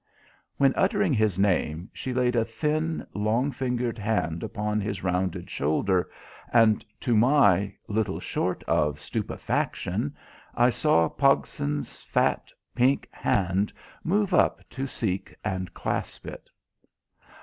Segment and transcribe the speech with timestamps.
[0.57, 6.09] When uttering his name, she laid a thin, long fingered hand upon his rounded shoulder,
[6.51, 10.15] and to my little short of stupefaction,
[10.55, 13.71] I saw Pogson's fat, pink hand
[14.03, 16.49] move up to seek and clasp it.